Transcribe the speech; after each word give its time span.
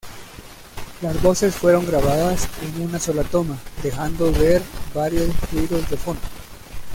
Las 1.03 1.21
voces 1.21 1.53
fueron 1.53 1.85
grabadas 1.85 2.49
en 2.63 2.87
una 2.87 2.97
sola 2.97 3.21
toma, 3.21 3.59
dejando 3.83 4.31
ver 4.31 4.63
varios 4.95 5.29
ruidos 5.51 5.87
de 5.91 5.97
fondo. 5.97 6.21